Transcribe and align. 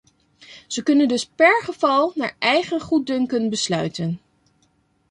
Ze 0.67 0.83
kunnen 0.83 1.07
dus 1.07 1.25
per 1.25 1.61
geval 1.63 2.11
naar 2.15 2.35
eigen 2.39 2.81
goeddunken 2.81 3.49
besluiten. 3.49 4.19